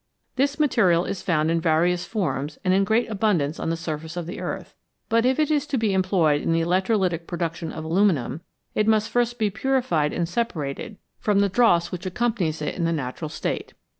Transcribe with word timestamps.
Tin's 0.35 0.59
material 0.59 1.05
is 1.05 1.21
found 1.21 1.51
in 1.51 1.61
various 1.61 2.05
forms 2.07 2.57
and 2.65 2.73
in 2.73 2.83
great 2.85 3.07
abundance 3.07 3.59
on 3.59 3.69
the 3.69 3.77
surface 3.77 4.17
of 4.17 4.25
the 4.25 4.39
earth, 4.39 4.73
but 5.09 5.27
if 5.27 5.37
it 5.37 5.51
is 5.51 5.67
to 5.67 5.77
be 5.77 5.93
employed 5.93 6.41
in 6.41 6.51
the 6.53 6.61
electrolytic 6.61 7.27
production 7.27 7.71
of 7.71 7.83
aluminium, 7.83 8.41
it 8.73 8.87
must 8.87 9.11
first 9.11 9.37
be 9.37 9.51
purified 9.51 10.11
and 10.11 10.27
separated 10.27 10.97
from 11.19 11.37
the 11.39 11.49
dross 11.49 11.91
which 11.91 12.01
299 12.01 12.01
CHEMISTRY 12.01 12.05
AND 12.07 12.09
ELECTRICITY 12.09 12.09
accompanies 12.09 12.61
it 12.63 12.75
in 12.75 12.85
the 12.85 12.91
natural 12.91 13.29
state. 13.29 13.73